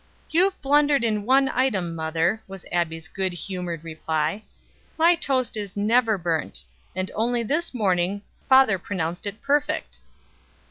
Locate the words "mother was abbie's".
1.93-3.07